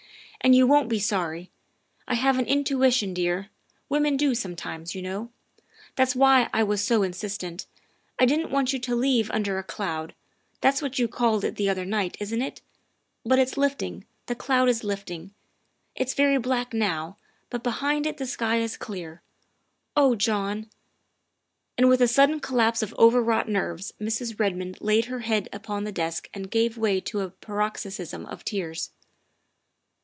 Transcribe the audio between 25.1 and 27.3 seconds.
head upon the desk and gave way to a